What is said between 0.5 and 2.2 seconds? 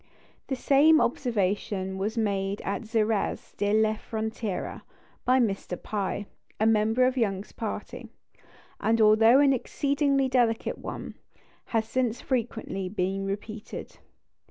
same observation was